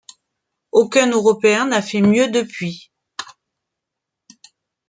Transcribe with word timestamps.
Aucun 0.71 1.11
Européen 1.11 1.67
n'a 1.67 1.83
fait 1.83 2.01
mieux 2.01 2.27
depuis. 2.27 2.91